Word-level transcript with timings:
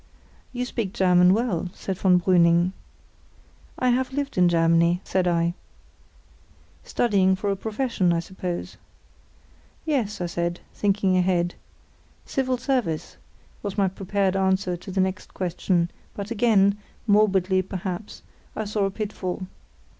"You 0.51 0.65
speak 0.65 0.93
German 0.93 1.31
well," 1.31 1.69
said 1.75 1.95
von 1.95 2.19
Brüning. 2.19 2.71
"I 3.77 3.89
have 3.89 4.11
lived 4.11 4.35
in 4.35 4.49
Germany," 4.49 4.99
said 5.03 5.27
I. 5.27 5.53
"Studying 6.83 7.35
for 7.35 7.51
a 7.51 7.55
profession, 7.55 8.11
I 8.11 8.19
suppose?" 8.19 8.77
"Yes," 9.85 10.19
said 10.31 10.59
I, 10.59 10.75
thinking 10.75 11.17
ahead. 11.17 11.53
"Civil 12.25 12.57
Service," 12.57 13.17
was 13.61 13.77
my 13.77 13.87
prepared 13.87 14.35
answer 14.35 14.75
to 14.75 14.89
the 14.89 15.01
next 15.01 15.35
question, 15.35 15.91
but 16.15 16.31
again 16.31 16.79
(morbidly, 17.05 17.61
perhaps) 17.61 18.23
I 18.55 18.65
saw 18.65 18.85
a 18.85 18.89
pitfall. 18.89 19.43